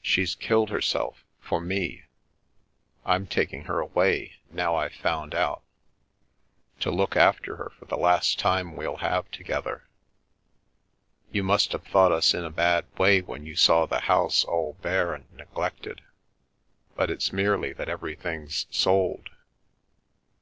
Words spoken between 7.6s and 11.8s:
for the last time we'll have together. You must